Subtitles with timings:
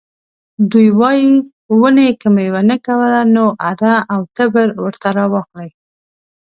[0.71, 1.29] دوی وايي
[1.79, 5.69] ونې که میوه نه کوله نو اره او تبر ورته راواخلئ.